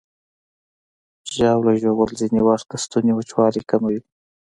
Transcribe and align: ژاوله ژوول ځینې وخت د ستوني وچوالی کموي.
ژاوله 1.35 1.73
ژوول 1.81 2.11
ځینې 2.19 2.41
وخت 2.49 2.67
د 2.69 2.73
ستوني 2.85 3.13
وچوالی 3.15 3.61
کموي. 3.71 3.99